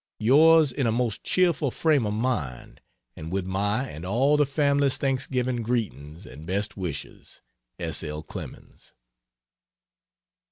Yours 0.17 0.71
in 0.71 0.87
a 0.87 0.91
most 0.91 1.23
cheerful 1.23 1.69
frame 1.69 2.07
of 2.07 2.13
mind, 2.15 2.81
and 3.15 3.31
with 3.31 3.45
my 3.45 3.87
and 3.87 4.03
all 4.03 4.35
the 4.35 4.47
family's 4.47 4.97
Thanksgiving 4.97 5.61
greetings 5.61 6.25
and 6.25 6.47
best 6.47 6.75
wishes, 6.75 7.39
S. 7.77 8.01
L. 8.03 8.23
CLEMENS. 8.23 8.95